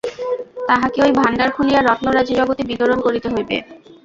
তাঁহাকে 0.67 0.99
ঐ 1.01 1.19
ভাণ্ডার 1.19 1.49
খুলিয়া 1.55 1.81
রত্নরাজি 1.81 2.33
জগতে 2.39 2.61
বিতরণ 2.69 2.99
করিতে 3.05 3.27
হইবে। 3.33 3.57